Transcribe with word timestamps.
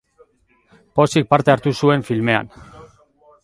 Pozik 0.99 1.29
parte 1.35 1.55
hartu 1.55 1.75
zuen 1.85 2.09
filmean. 2.11 2.53